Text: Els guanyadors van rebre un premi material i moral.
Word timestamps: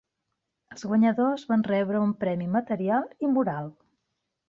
Els 0.75 0.85
guanyadors 0.91 1.45
van 1.53 1.67
rebre 1.73 2.03
un 2.07 2.17
premi 2.25 2.51
material 2.59 3.09
i 3.29 3.35
moral. 3.39 3.73